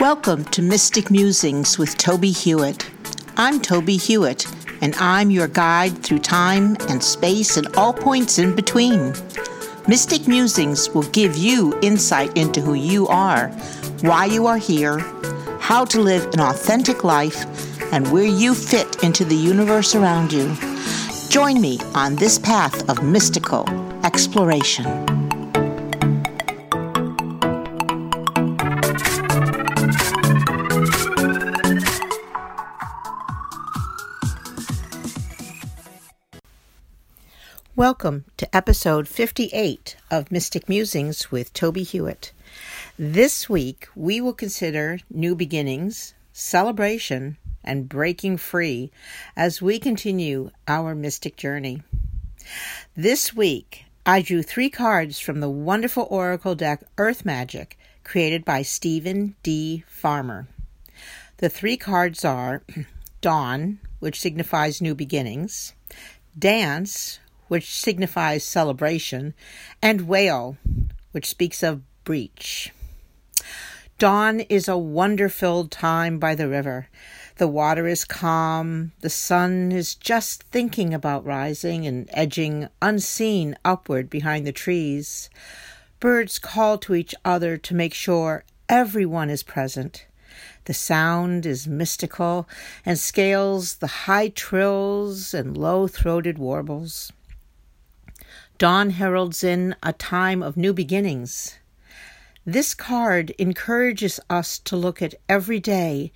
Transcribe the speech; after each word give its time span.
Welcome 0.00 0.44
to 0.52 0.62
Mystic 0.62 1.10
Musings 1.10 1.76
with 1.76 1.96
Tobie 1.96 2.30
Hewitt. 2.30 2.88
I'm 3.36 3.58
Tobie 3.58 4.00
Hewitt, 4.00 4.46
and 4.80 4.94
I'm 4.94 5.32
your 5.32 5.48
guide 5.48 6.04
through 6.04 6.20
time 6.20 6.76
and 6.88 7.02
space 7.02 7.56
and 7.56 7.66
all 7.76 7.92
points 7.92 8.38
in 8.38 8.54
between. 8.54 9.12
Mystic 9.88 10.28
Musings 10.28 10.88
will 10.90 11.02
give 11.10 11.36
you 11.36 11.76
insight 11.82 12.36
into 12.36 12.60
who 12.60 12.74
you 12.74 13.08
are, 13.08 13.48
why 14.02 14.26
you 14.26 14.46
are 14.46 14.56
here, 14.56 15.00
how 15.58 15.84
to 15.86 16.00
live 16.00 16.32
an 16.32 16.42
authentic 16.42 17.02
life, 17.02 17.44
and 17.92 18.12
where 18.12 18.24
you 18.24 18.54
fit 18.54 19.02
into 19.02 19.24
the 19.24 19.34
universe 19.34 19.96
around 19.96 20.32
you. 20.32 20.56
Join 21.28 21.60
me 21.60 21.80
on 21.96 22.14
this 22.14 22.38
path 22.38 22.88
of 22.88 23.02
mystical 23.02 23.68
exploration. 24.04 25.27
Welcome 37.78 38.24
to 38.38 38.56
episode 38.56 39.06
58 39.06 39.94
of 40.10 40.32
Mystic 40.32 40.68
Musings 40.68 41.30
with 41.30 41.52
Tobie 41.52 41.86
Hewitt. 41.86 42.32
This 42.98 43.48
week 43.48 43.86
we 43.94 44.20
will 44.20 44.32
consider 44.32 44.98
new 45.08 45.36
beginnings, 45.36 46.12
celebration, 46.32 47.36
and 47.62 47.88
breaking 47.88 48.38
free 48.38 48.90
as 49.36 49.62
we 49.62 49.78
continue 49.78 50.50
our 50.66 50.96
mystic 50.96 51.36
journey. 51.36 51.84
This 52.96 53.32
week 53.32 53.84
I 54.04 54.22
drew 54.22 54.42
three 54.42 54.70
cards 54.70 55.20
from 55.20 55.38
the 55.38 55.48
wonderful 55.48 56.08
oracle 56.10 56.56
deck 56.56 56.82
Earth 56.98 57.24
Magic 57.24 57.78
created 58.02 58.44
by 58.44 58.62
Steven 58.62 59.36
D. 59.44 59.84
Farmer. 59.86 60.48
The 61.36 61.48
three 61.48 61.76
cards 61.76 62.24
are 62.24 62.64
Dawn, 63.20 63.78
which 64.00 64.20
signifies 64.20 64.82
new 64.82 64.96
beginnings, 64.96 65.74
Dance, 66.36 67.20
which 67.48 67.74
signifies 67.74 68.44
celebration, 68.44 69.34
and 69.82 70.08
whale, 70.08 70.56
which 71.12 71.26
speaks 71.26 71.62
of 71.62 71.82
breach. 72.04 72.72
Dawn 73.98 74.40
is 74.40 74.68
a 74.68 74.78
wonder 74.78 75.28
filled 75.28 75.72
time 75.72 76.20
by 76.20 76.36
the 76.36 76.48
river. 76.48 76.88
The 77.38 77.48
water 77.48 77.88
is 77.88 78.04
calm, 78.04 78.92
the 79.00 79.10
sun 79.10 79.72
is 79.72 79.96
just 79.96 80.44
thinking 80.44 80.94
about 80.94 81.24
rising 81.24 81.84
and 81.84 82.08
edging 82.12 82.68
unseen 82.80 83.56
upward 83.64 84.08
behind 84.08 84.46
the 84.46 84.52
trees. 84.52 85.28
Birds 85.98 86.38
call 86.38 86.78
to 86.78 86.94
each 86.94 87.12
other 87.24 87.56
to 87.56 87.74
make 87.74 87.92
sure 87.92 88.44
everyone 88.68 89.30
is 89.30 89.42
present. 89.42 90.06
The 90.66 90.74
sound 90.74 91.44
is 91.44 91.66
mystical 91.66 92.48
and 92.86 92.98
scales 92.98 93.76
the 93.76 93.86
high 94.06 94.28
trills 94.28 95.34
and 95.34 95.56
low 95.56 95.88
throated 95.88 96.38
warbles. 96.38 97.12
Dawn 98.58 98.90
heralds 98.90 99.44
in 99.44 99.76
a 99.84 99.92
time 99.92 100.42
of 100.42 100.56
new 100.56 100.72
beginnings. 100.72 101.60
This 102.44 102.74
card 102.74 103.30
encourages 103.38 104.18
us 104.28 104.58
to 104.58 104.76
look 104.76 105.00
at 105.00 105.14
every 105.28 105.60
day, 105.60 106.12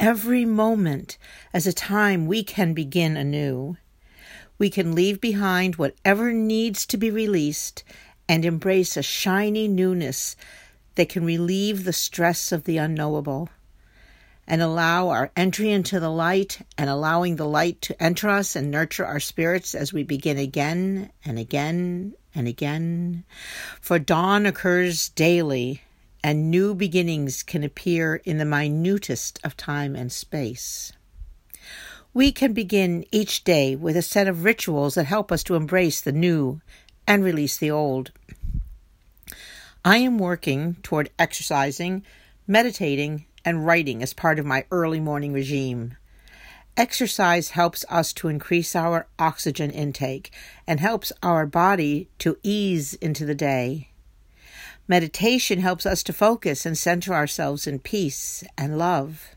every 0.00 0.44
moment, 0.44 1.18
as 1.52 1.68
a 1.68 1.72
time 1.72 2.26
we 2.26 2.42
can 2.42 2.74
begin 2.74 3.16
anew. 3.16 3.76
We 4.58 4.70
can 4.70 4.96
leave 4.96 5.20
behind 5.20 5.76
whatever 5.76 6.32
needs 6.32 6.84
to 6.86 6.96
be 6.96 7.12
released 7.12 7.84
and 8.28 8.44
embrace 8.44 8.96
a 8.96 9.02
shiny 9.02 9.68
newness 9.68 10.34
that 10.96 11.08
can 11.08 11.24
relieve 11.24 11.84
the 11.84 11.92
stress 11.92 12.50
of 12.50 12.64
the 12.64 12.76
unknowable 12.76 13.50
and 14.46 14.60
allow 14.60 15.08
our 15.08 15.30
entry 15.36 15.70
into 15.70 15.98
the 16.00 16.10
light 16.10 16.60
and 16.76 16.90
allowing 16.90 17.36
the 17.36 17.48
light 17.48 17.80
to 17.82 18.02
enter 18.02 18.28
us 18.28 18.54
and 18.54 18.70
nurture 18.70 19.06
our 19.06 19.20
spirits 19.20 19.74
as 19.74 19.92
we 19.92 20.02
begin 20.02 20.38
again 20.38 21.10
and 21.24 21.38
again 21.38 22.14
and 22.34 22.46
again. 22.48 23.24
For 23.80 23.98
dawn 23.98 24.46
occurs 24.46 25.08
daily, 25.10 25.82
and 26.22 26.50
new 26.50 26.74
beginnings 26.74 27.42
can 27.42 27.62
appear 27.62 28.16
in 28.24 28.38
the 28.38 28.44
minutest 28.46 29.38
of 29.44 29.56
time 29.56 29.94
and 29.94 30.10
space. 30.10 30.92
We 32.14 32.32
can 32.32 32.52
begin 32.52 33.04
each 33.10 33.44
day 33.44 33.76
with 33.76 33.96
a 33.96 34.02
set 34.02 34.28
of 34.28 34.44
rituals 34.44 34.94
that 34.94 35.04
help 35.04 35.30
us 35.30 35.42
to 35.44 35.54
embrace 35.54 36.00
the 36.00 36.12
new 36.12 36.60
and 37.06 37.24
release 37.24 37.58
the 37.58 37.70
old. 37.70 38.12
I 39.84 39.98
am 39.98 40.16
working 40.16 40.76
toward 40.82 41.10
exercising, 41.18 42.04
meditating, 42.46 43.26
and 43.44 43.66
writing 43.66 44.02
as 44.02 44.12
part 44.12 44.38
of 44.38 44.46
my 44.46 44.64
early 44.70 45.00
morning 45.00 45.32
regime. 45.32 45.96
Exercise 46.76 47.50
helps 47.50 47.84
us 47.88 48.12
to 48.14 48.28
increase 48.28 48.74
our 48.74 49.06
oxygen 49.18 49.70
intake 49.70 50.32
and 50.66 50.80
helps 50.80 51.12
our 51.22 51.46
body 51.46 52.08
to 52.18 52.36
ease 52.42 52.94
into 52.94 53.24
the 53.24 53.34
day. 53.34 53.90
Meditation 54.88 55.60
helps 55.60 55.86
us 55.86 56.02
to 56.02 56.12
focus 56.12 56.66
and 56.66 56.76
center 56.76 57.14
ourselves 57.14 57.66
in 57.66 57.78
peace 57.78 58.42
and 58.58 58.76
love. 58.76 59.36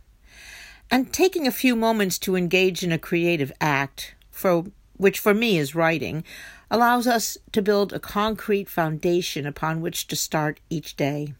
And 0.89 1.13
taking 1.13 1.45
a 1.45 1.51
few 1.51 1.75
moments 1.75 2.17
to 2.19 2.35
engage 2.35 2.83
in 2.83 2.91
a 2.91 2.97
creative 2.97 3.51
act, 3.61 4.15
for 4.31 4.65
which 4.95 5.19
for 5.19 5.33
me 5.33 5.57
is 5.57 5.75
writing, 5.75 6.23
allows 6.71 7.07
us 7.07 7.37
to 7.51 7.61
build 7.61 7.93
a 7.93 7.99
concrete 7.99 8.67
foundation 8.67 9.45
upon 9.45 9.79
which 9.79 10.07
to 10.07 10.15
start 10.15 10.59
each 10.69 10.95
day. 10.95 11.33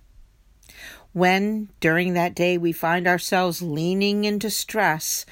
When, 1.13 1.69
during 1.79 2.13
that 2.13 2.35
day, 2.35 2.57
we 2.57 2.71
find 2.71 3.07
ourselves 3.07 3.61
leaning 3.61 4.25
into 4.25 4.49
stress, 4.49 5.25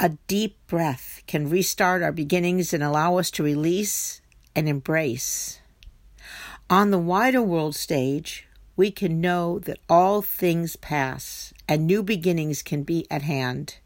a 0.00 0.10
deep 0.26 0.56
breath 0.66 1.22
can 1.26 1.50
restart 1.50 2.02
our 2.02 2.12
beginnings 2.12 2.72
and 2.72 2.82
allow 2.82 3.18
us 3.18 3.30
to 3.32 3.42
release 3.42 4.20
and 4.54 4.68
embrace. 4.68 5.60
On 6.70 6.90
the 6.90 6.98
wider 6.98 7.42
world 7.42 7.74
stage, 7.74 8.46
we 8.76 8.90
can 8.90 9.20
know 9.20 9.58
that 9.60 9.78
all 9.88 10.22
things 10.22 10.76
pass 10.76 11.52
and 11.68 11.86
new 11.86 12.02
beginnings 12.02 12.62
can 12.62 12.82
be 12.82 13.06
at 13.10 13.22
hand. 13.22 13.76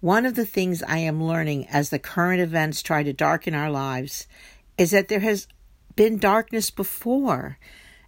One 0.00 0.24
of 0.24 0.36
the 0.36 0.46
things 0.46 0.82
I 0.82 0.98
am 0.98 1.22
learning 1.22 1.66
as 1.68 1.90
the 1.90 1.98
current 1.98 2.40
events 2.40 2.82
try 2.82 3.02
to 3.02 3.12
darken 3.12 3.54
our 3.54 3.70
lives 3.70 4.28
is 4.76 4.92
that 4.92 5.08
there 5.08 5.20
has 5.20 5.48
been 5.96 6.18
darkness 6.18 6.70
before 6.70 7.58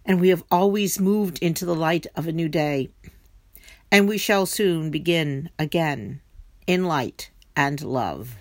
and 0.05 0.19
we 0.19 0.29
have 0.29 0.43
always 0.49 0.99
moved 0.99 1.39
into 1.39 1.65
the 1.65 1.75
light 1.75 2.07
of 2.15 2.27
a 2.27 2.31
new 2.31 2.49
day. 2.49 2.89
And 3.91 4.07
we 4.07 4.17
shall 4.17 4.45
soon 4.45 4.89
begin 4.89 5.49
again 5.59 6.21
in 6.65 6.85
light 6.85 7.29
and 7.55 7.81
love. 7.81 8.35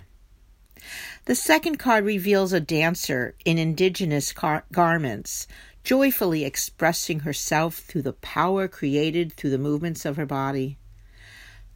The 1.27 1.35
second 1.35 1.79
card 1.79 2.05
reveals 2.05 2.53
a 2.53 2.61
dancer 2.61 3.35
in 3.45 3.59
indigenous 3.59 4.33
car- 4.33 4.65
garments, 4.73 5.47
joyfully 5.85 6.45
expressing 6.45 7.21
herself 7.21 7.79
through 7.79 8.03
the 8.03 8.15
power 8.15 8.67
created 8.69 9.33
through 9.33 9.51
the 9.51 9.59
movements 9.59 10.05
of 10.05 10.17
her 10.17 10.27
body. 10.27 10.79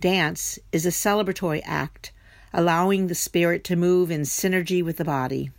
Dance 0.01 0.59
is 0.73 0.87
a 0.87 0.91
celebratory 0.91 1.63
act, 1.65 2.13
allowing 2.53 3.07
the 3.07 3.15
spirit 3.15 3.65
to 3.65 3.77
move 3.77 4.11
in 4.11 4.23
synergy 4.23 4.83
with 4.83 4.97
the 4.97 5.05
body. 5.05 5.51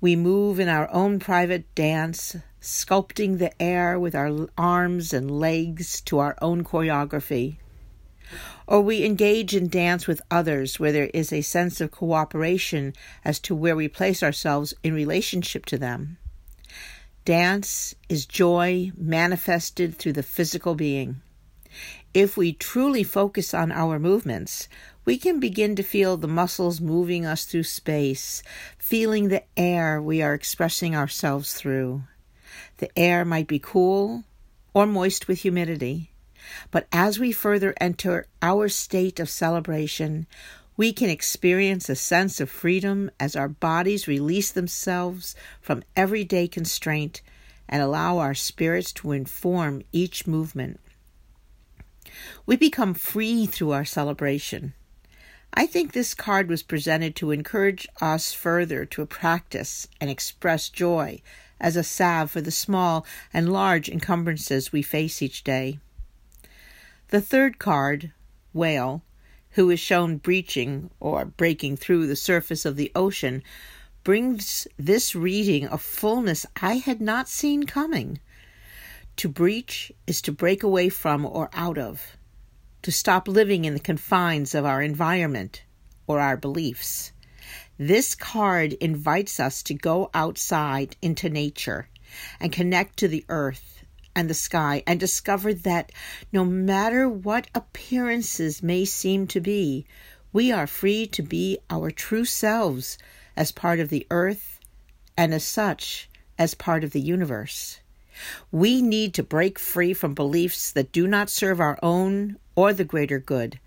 We 0.00 0.16
move 0.16 0.60
in 0.60 0.68
our 0.68 0.90
own 0.92 1.18
private 1.18 1.74
dance, 1.74 2.36
sculpting 2.64 3.38
the 3.38 3.62
air 3.62 4.00
with 4.00 4.14
our 4.14 4.48
arms 4.56 5.12
and 5.12 5.30
legs 5.30 6.00
to 6.00 6.18
our 6.18 6.34
own 6.40 6.64
choreography. 6.64 7.58
Or 8.66 8.80
we 8.80 9.04
engage 9.04 9.54
in 9.54 9.68
dance 9.68 10.06
with 10.06 10.22
others 10.30 10.80
where 10.80 10.90
there 10.90 11.10
is 11.12 11.30
a 11.30 11.42
sense 11.42 11.82
of 11.82 11.90
cooperation 11.90 12.94
as 13.22 13.38
to 13.40 13.54
where 13.54 13.76
we 13.76 13.86
place 13.88 14.22
ourselves 14.22 14.72
in 14.82 14.94
relationship 14.94 15.66
to 15.66 15.78
them. 15.78 16.16
Dance 17.26 17.94
is 18.08 18.24
joy 18.24 18.92
manifested 18.96 19.96
through 19.96 20.14
the 20.14 20.22
physical 20.22 20.74
being. 20.74 21.20
If 22.14 22.36
we 22.36 22.54
truly 22.54 23.02
focus 23.02 23.52
on 23.52 23.72
our 23.72 23.98
movements, 23.98 24.68
we 25.04 25.18
can 25.18 25.38
begin 25.38 25.76
to 25.76 25.82
feel 25.82 26.16
the 26.16 26.28
muscles 26.28 26.80
moving 26.80 27.26
us 27.26 27.44
through 27.44 27.64
space, 27.64 28.42
feeling 28.78 29.28
the 29.28 29.42
air 29.54 30.00
we 30.00 30.22
are 30.22 30.32
expressing 30.32 30.96
ourselves 30.96 31.52
through. 31.52 32.04
The 32.78 32.96
air 32.98 33.24
might 33.24 33.46
be 33.46 33.58
cool 33.58 34.24
or 34.72 34.86
moist 34.86 35.28
with 35.28 35.40
humidity, 35.40 36.10
but 36.70 36.86
as 36.92 37.18
we 37.18 37.32
further 37.32 37.74
enter 37.80 38.26
our 38.42 38.68
state 38.68 39.20
of 39.20 39.30
celebration, 39.30 40.26
we 40.76 40.92
can 40.92 41.08
experience 41.08 41.88
a 41.88 41.94
sense 41.94 42.40
of 42.40 42.50
freedom 42.50 43.10
as 43.20 43.36
our 43.36 43.48
bodies 43.48 44.08
release 44.08 44.50
themselves 44.50 45.36
from 45.60 45.84
everyday 45.94 46.48
constraint 46.48 47.22
and 47.68 47.80
allow 47.80 48.18
our 48.18 48.34
spirits 48.34 48.92
to 48.92 49.12
inform 49.12 49.82
each 49.92 50.26
movement. 50.26 50.80
We 52.44 52.56
become 52.56 52.94
free 52.94 53.46
through 53.46 53.70
our 53.70 53.84
celebration. 53.84 54.74
I 55.54 55.66
think 55.66 55.92
this 55.92 56.14
card 56.14 56.48
was 56.48 56.64
presented 56.64 57.14
to 57.16 57.30
encourage 57.30 57.86
us 58.00 58.32
further 58.32 58.84
to 58.86 59.06
practice 59.06 59.86
and 60.00 60.10
express 60.10 60.68
joy 60.68 61.22
as 61.60 61.76
a 61.76 61.82
salve 61.82 62.30
for 62.30 62.40
the 62.40 62.50
small 62.50 63.06
and 63.32 63.52
large 63.52 63.88
encumbrances 63.88 64.72
we 64.72 64.82
face 64.82 65.22
each 65.22 65.44
day. 65.44 65.78
The 67.08 67.20
third 67.20 67.58
card, 67.58 68.12
Whale, 68.52 69.02
who 69.50 69.70
is 69.70 69.78
shown 69.78 70.16
breaching 70.16 70.90
or 71.00 71.24
breaking 71.24 71.76
through 71.76 72.06
the 72.06 72.16
surface 72.16 72.64
of 72.64 72.76
the 72.76 72.90
ocean, 72.94 73.42
brings 74.02 74.66
this 74.76 75.14
reading 75.14 75.64
a 75.66 75.78
fullness 75.78 76.44
I 76.60 76.74
had 76.74 77.00
not 77.00 77.28
seen 77.28 77.64
coming. 77.64 78.20
To 79.16 79.28
breach 79.28 79.92
is 80.06 80.20
to 80.22 80.32
break 80.32 80.62
away 80.62 80.88
from 80.88 81.24
or 81.24 81.48
out 81.52 81.78
of, 81.78 82.16
to 82.82 82.90
stop 82.90 83.28
living 83.28 83.64
in 83.64 83.74
the 83.74 83.80
confines 83.80 84.54
of 84.54 84.64
our 84.64 84.82
environment 84.82 85.62
or 86.06 86.20
our 86.20 86.36
beliefs. 86.36 87.12
This 87.78 88.14
card 88.14 88.74
invites 88.74 89.40
us 89.40 89.62
to 89.64 89.74
go 89.74 90.08
outside 90.14 90.96
into 91.02 91.28
nature 91.28 91.88
and 92.38 92.52
connect 92.52 92.96
to 92.98 93.08
the 93.08 93.24
earth 93.28 93.82
and 94.14 94.30
the 94.30 94.34
sky 94.34 94.84
and 94.86 95.00
discover 95.00 95.52
that 95.52 95.90
no 96.32 96.44
matter 96.44 97.08
what 97.08 97.48
appearances 97.52 98.62
may 98.62 98.84
seem 98.84 99.26
to 99.26 99.40
be, 99.40 99.86
we 100.32 100.52
are 100.52 100.68
free 100.68 101.06
to 101.08 101.22
be 101.22 101.58
our 101.68 101.90
true 101.90 102.24
selves 102.24 102.96
as 103.36 103.50
part 103.50 103.80
of 103.80 103.88
the 103.88 104.06
earth 104.10 104.60
and 105.16 105.34
as 105.34 105.44
such 105.44 106.08
as 106.38 106.54
part 106.54 106.84
of 106.84 106.92
the 106.92 107.00
universe. 107.00 107.80
We 108.52 108.82
need 108.82 109.14
to 109.14 109.24
break 109.24 109.58
free 109.58 109.94
from 109.94 110.14
beliefs 110.14 110.70
that 110.70 110.92
do 110.92 111.08
not 111.08 111.28
serve 111.28 111.58
our 111.58 111.78
own 111.82 112.36
or 112.54 112.72
the 112.72 112.84
greater 112.84 113.18
good. 113.18 113.58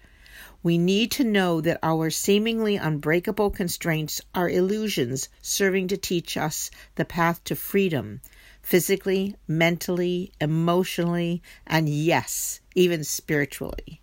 We 0.67 0.77
need 0.77 1.11
to 1.11 1.23
know 1.23 1.61
that 1.61 1.79
our 1.81 2.09
seemingly 2.09 2.75
unbreakable 2.75 3.51
constraints 3.51 4.19
are 4.35 4.49
illusions 4.49 5.29
serving 5.41 5.87
to 5.87 5.95
teach 5.95 6.35
us 6.35 6.69
the 6.95 7.05
path 7.05 7.41
to 7.45 7.55
freedom, 7.55 8.19
physically, 8.61 9.37
mentally, 9.47 10.33
emotionally, 10.41 11.41
and 11.65 11.87
yes, 11.87 12.59
even 12.75 13.05
spiritually. 13.05 14.01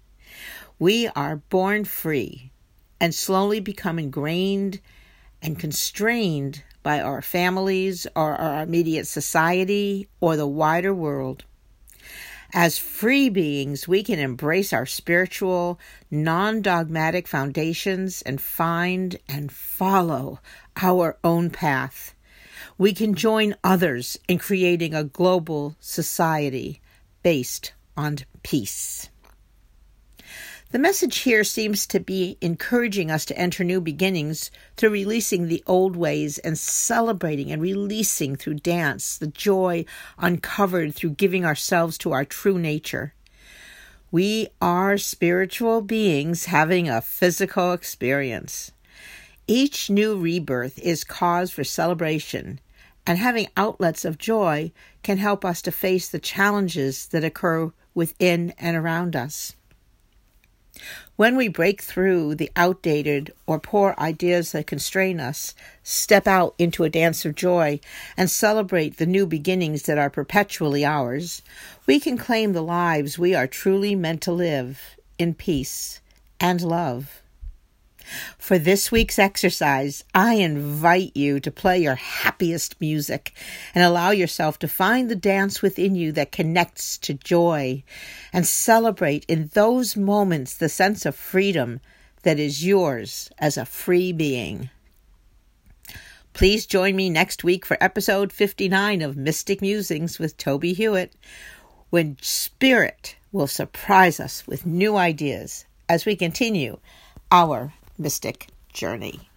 We 0.79 1.07
are 1.09 1.37
born 1.37 1.85
free 1.85 2.51
and 2.99 3.15
slowly 3.15 3.61
become 3.61 3.99
ingrained 3.99 4.81
and 5.43 5.59
constrained 5.59 6.63
by 6.83 6.99
our 6.99 7.21
families 7.21 8.07
or 8.17 8.37
our 8.37 8.63
immediate 8.63 9.07
society 9.07 10.09
or 10.19 10.39
the 10.39 10.47
wider 10.47 10.95
world. 10.95 11.45
As 12.57 12.79
free 12.79 13.29
beings, 13.31 13.89
we 13.89 14.05
can 14.05 14.21
embrace 14.21 14.73
our 14.73 14.87
spiritual, 14.87 15.81
non 16.09 16.63
dogmatic 16.63 17.27
foundations 17.27 18.23
and 18.23 18.41
find 18.41 19.19
and 19.29 19.51
follow 19.51 20.39
our 20.77 21.19
own 21.25 21.51
path. 21.51 22.15
We 22.79 22.93
can 22.93 23.15
join 23.15 23.57
others 23.65 24.21
in 24.29 24.39
creating 24.39 24.95
a 24.95 25.03
global 25.03 25.75
society 25.81 26.81
based 27.25 27.73
on 27.97 28.19
peace. 28.45 29.11
The 30.75 30.81
message 30.81 31.19
here 31.19 31.45
seems 31.45 31.87
to 31.87 32.01
be 32.01 32.37
encouraging 32.41 33.09
us 33.09 33.25
to 33.27 33.39
enter 33.39 33.63
new 33.63 33.81
beginnings 33.81 34.51
through 34.77 34.91
releasing 34.91 35.47
the 35.47 35.63
old 35.69 35.95
ways 35.95 36.39
and 36.39 36.59
celebrating 36.59 37.53
and 37.53 37.63
releasing 37.63 38.35
through 38.35 38.55
dance 38.55 39.17
the 39.17 39.29
joy 39.29 39.85
uncovered 40.19 40.93
through 40.93 41.11
giving 41.11 41.45
ourselves 41.45 41.97
to 41.99 42.11
our 42.11 42.25
true 42.25 42.59
nature. 42.59 43.15
We 44.11 44.49
are 44.61 44.99
spiritual 44.99 45.81
beings 45.81 46.47
having 46.47 46.89
a 46.89 47.01
physical 47.01 47.73
experience. 47.73 48.73
Each 49.47 49.89
new 49.89 50.19
rebirth 50.19 50.81
is 50.81 51.05
cause 51.05 51.53
for 51.53 51.63
celebration, 51.63 52.59
and 53.07 53.17
having 53.17 53.47
outlets 53.57 54.05
of 54.05 54.19
joy 54.19 54.73
can 55.05 55.19
help 55.19 55.45
us 55.45 55.63
to 55.63 55.71
face 55.71 56.09
the 56.09 56.19
challenges 56.19 57.07
that 57.11 57.23
occur 57.23 57.73
within 57.95 58.53
and 58.59 58.77
around 58.77 59.15
us. 59.15 59.55
When 61.17 61.37
we 61.37 61.49
break 61.49 61.81
through 61.81 62.35
the 62.35 62.51
outdated 62.57 63.33
or 63.47 63.61
poor 63.61 63.95
ideas 63.99 64.53
that 64.53 64.67
constrain 64.67 65.21
us, 65.21 65.55
step 65.83 66.27
out 66.27 66.55
into 66.59 66.85
a 66.85 66.91
dance 66.91 67.25
of 67.25 67.35
joy, 67.35 67.81
and 68.17 68.31
celebrate 68.31 68.97
the 68.97 69.07
new 69.07 69.27
beginnings 69.27 69.83
that 69.83 69.99
are 69.99 70.11
perpetually 70.11 70.85
ours, 70.85 71.43
we 71.87 72.01
can 72.01 72.19
claim 72.19 72.53
the 72.53 72.63
lives 72.63 73.19
we 73.19 73.35
are 73.35 73.47
truly 73.47 73.95
meant 73.95 74.23
to 74.23 74.33
live 74.33 74.97
in 75.19 75.35
peace 75.35 76.01
and 76.41 76.61
love. 76.61 77.23
For 78.39 78.59
this 78.59 78.93
week's 78.93 79.19
exercise, 79.19 80.05
I 80.15 80.35
invite 80.35 81.17
you 81.17 81.41
to 81.41 81.51
play 81.51 81.79
your 81.79 81.95
happiest 81.95 82.81
music 82.81 83.35
and 83.75 83.83
allow 83.85 84.11
yourself 84.11 84.59
to 84.61 84.69
find 84.69 85.11
the 85.11 85.17
dance 85.17 85.63
within 85.63 85.95
you 85.95 86.13
that 86.13 86.33
connects 86.33 86.99
to 86.99 87.15
joy 87.15 87.83
and 88.33 88.47
celebrate 88.47 89.25
in 89.27 89.51
those 89.55 89.97
moments 89.97 90.55
the 90.55 90.69
sense 90.69 91.07
of 91.07 91.17
freedom 91.17 91.81
that 92.23 92.39
is 92.39 92.67
yours 92.67 93.31
as 93.39 93.57
a 93.57 93.65
free 93.65 94.13
being. 94.13 94.71
Please 96.33 96.67
join 96.67 96.97
me 96.97 97.09
next 97.11 97.45
week 97.45 97.65
for 97.65 97.77
episode 97.81 98.33
59 98.33 99.03
of 99.03 99.17
Mystic 99.17 99.63
Musings 99.63 100.19
with 100.19 100.37
Tobie 100.37 100.75
Hewitt, 100.75 101.15
when 101.91 102.17
Spirit 102.21 103.15
will 103.31 103.47
surprise 103.47 104.19
us 104.19 104.45
with 104.45 104.67
new 104.67 104.97
ideas 104.97 105.65
as 105.89 106.05
we 106.05 106.17
continue 106.17 106.79
our 107.31 107.73
mystic 107.99 108.49
journey. 108.73 109.29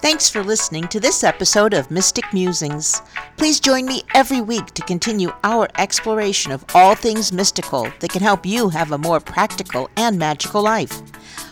Thanks 0.00 0.30
for 0.30 0.44
listening 0.44 0.86
to 0.88 1.00
this 1.00 1.24
episode 1.24 1.74
of 1.74 1.90
Mystic 1.90 2.32
Musings. 2.32 3.02
Please 3.36 3.58
join 3.58 3.84
me 3.84 4.04
every 4.14 4.40
week 4.40 4.66
to 4.74 4.82
continue 4.82 5.32
our 5.42 5.68
exploration 5.76 6.52
of 6.52 6.64
all 6.72 6.94
things 6.94 7.32
mystical 7.32 7.90
that 7.98 8.10
can 8.10 8.22
help 8.22 8.46
you 8.46 8.68
have 8.68 8.92
a 8.92 8.98
more 8.98 9.18
practical 9.18 9.90
and 9.96 10.16
magical 10.16 10.62
life. 10.62 11.02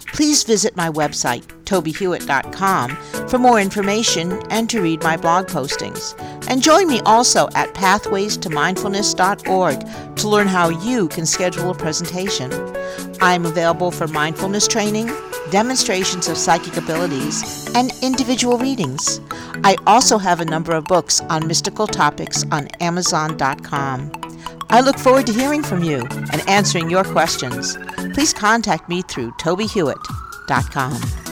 Please 0.07 0.45
visit 0.45 0.77
my 0.77 0.89
website, 0.89 1.43
tobiehewitt.com, 1.65 2.91
for 3.29 3.39
more 3.39 3.61
information 3.61 4.41
and 4.51 4.71
to 4.71 4.81
read 4.81 5.03
my 5.03 5.17
blog 5.17 5.49
postings. 5.49 6.15
And 6.49 6.63
join 6.63 6.87
me 6.87 7.01
also 7.01 7.49
at 7.57 7.75
pathwaystomindfulness.org 7.75 10.17
to 10.17 10.29
learn 10.29 10.47
how 10.47 10.69
you 10.69 11.09
can 11.09 11.27
schedule 11.27 11.71
a 11.71 11.75
presentation. 11.75 12.53
I'm 13.21 13.45
available 13.45 13.91
for 13.91 14.07
mindfulness 14.07 14.69
training 14.69 15.11
demonstrations 15.51 16.29
of 16.29 16.37
psychic 16.37 16.77
abilities, 16.77 17.69
and 17.75 17.93
individual 18.03 18.59
readings. 18.59 19.21
I 19.65 19.77
also 19.87 20.19
have 20.19 20.41
a 20.41 20.45
number 20.45 20.73
of 20.73 20.85
books 20.85 21.21
on 21.23 21.47
mystical 21.47 21.87
topics 21.87 22.45
on 22.51 22.69
Amazon.com. 22.81 24.13
I 24.71 24.81
look 24.81 24.99
forward 24.99 25.27
to 25.27 25.33
hearing 25.33 25.63
from 25.63 25.85
you 25.85 26.07
and 26.33 26.49
answering 26.49 26.91
your 26.91 27.05
questions. 27.05 27.77
Please 28.15 28.33
contact 28.33 28.89
me 28.89 29.03
through 29.03 29.31
tobiehewitt.com. 29.33 31.26